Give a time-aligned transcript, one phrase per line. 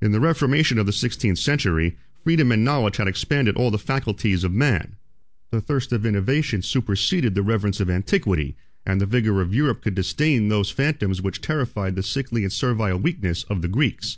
[0.00, 4.44] In the reformation of the sixteenth century, freedom and knowledge had expanded all the faculties
[4.44, 4.94] of man:
[5.50, 8.54] the thirst of innovation superseded the reverence of antiquity;
[8.86, 13.00] and the vigor of Europe could disdain those phantoms which terrified the sickly and servile
[13.00, 14.12] weakness of the Greeks.